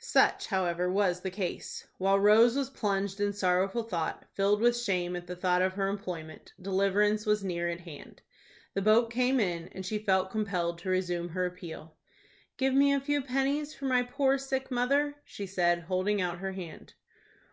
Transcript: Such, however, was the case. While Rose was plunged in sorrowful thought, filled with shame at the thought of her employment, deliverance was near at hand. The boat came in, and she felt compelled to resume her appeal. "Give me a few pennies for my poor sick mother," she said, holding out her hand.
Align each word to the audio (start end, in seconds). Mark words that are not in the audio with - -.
Such, 0.00 0.48
however, 0.48 0.90
was 0.90 1.20
the 1.20 1.30
case. 1.30 1.86
While 1.98 2.18
Rose 2.18 2.56
was 2.56 2.68
plunged 2.68 3.20
in 3.20 3.32
sorrowful 3.32 3.84
thought, 3.84 4.24
filled 4.32 4.60
with 4.60 4.76
shame 4.76 5.14
at 5.14 5.28
the 5.28 5.36
thought 5.36 5.62
of 5.62 5.74
her 5.74 5.86
employment, 5.86 6.52
deliverance 6.60 7.24
was 7.26 7.44
near 7.44 7.68
at 7.68 7.78
hand. 7.82 8.20
The 8.74 8.82
boat 8.82 9.08
came 9.12 9.38
in, 9.38 9.68
and 9.68 9.86
she 9.86 9.98
felt 10.00 10.32
compelled 10.32 10.78
to 10.80 10.88
resume 10.88 11.28
her 11.28 11.46
appeal. 11.46 11.96
"Give 12.56 12.74
me 12.74 12.92
a 12.92 12.98
few 12.98 13.22
pennies 13.22 13.72
for 13.72 13.84
my 13.84 14.02
poor 14.02 14.36
sick 14.36 14.68
mother," 14.68 15.14
she 15.24 15.46
said, 15.46 15.82
holding 15.82 16.20
out 16.20 16.38
her 16.38 16.50
hand. 16.54 16.94